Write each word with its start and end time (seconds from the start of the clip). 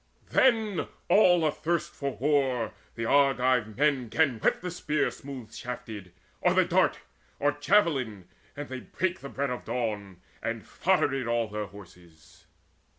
Then 0.31 0.87
all 1.09 1.45
athirst 1.45 1.93
for 1.93 2.17
war 2.17 2.73
the 2.95 3.05
Argive 3.05 3.77
men 3.77 4.09
'Gan 4.09 4.39
whet 4.39 4.61
the 4.61 4.71
spear 4.71 5.11
smooth 5.11 5.53
shafted, 5.53 6.11
or 6.41 6.55
the 6.55 6.65
dart, 6.65 7.01
Or 7.37 7.51
javelin, 7.51 8.27
and 8.57 8.67
they 8.67 8.79
brake 8.79 9.19
the 9.19 9.29
bread 9.29 9.51
of 9.51 9.63
dawn, 9.63 10.19
And 10.41 10.65
foddered 10.65 11.27
all 11.27 11.47
their 11.49 11.67
horses. 11.67 12.47